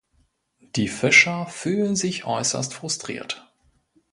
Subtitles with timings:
[0.75, 3.53] Die Fischer fühlen sich äußerst frustriert.